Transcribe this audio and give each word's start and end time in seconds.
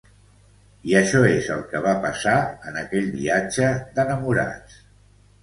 I 0.91 0.95
això 0.99 1.19
és 1.33 1.49
el 1.55 1.61
que 1.73 1.81
va 1.87 1.93
passar 2.07 2.33
en 2.73 2.81
aquell 2.85 3.13
viatge 3.19 3.71
d'enamorats. 4.01 4.83